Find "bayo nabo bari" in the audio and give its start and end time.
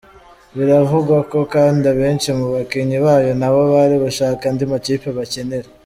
3.05-3.95